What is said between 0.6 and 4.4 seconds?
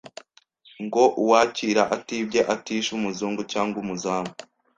Ngo uwakira atibye atishe umuzungu cyangwa umuzamu